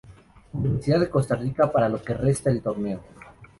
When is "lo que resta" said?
1.87-2.49